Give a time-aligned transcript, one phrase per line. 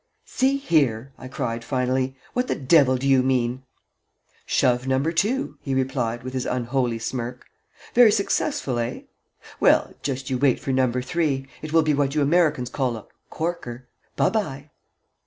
[0.25, 3.61] "See here," I cried, finally, "what the devil do you mean?"
[4.47, 7.45] "Shove number two," he replied, with his unholy smirk.
[7.93, 9.01] "Very successful, eh?
[9.61, 11.45] Werl, just you wait for number three.
[11.61, 13.89] It will be what you Americans call a corker.
[14.15, 14.71] By bye."